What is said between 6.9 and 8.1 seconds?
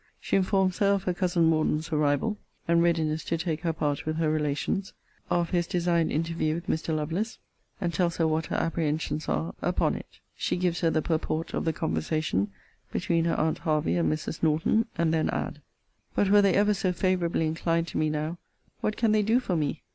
Lovelace; and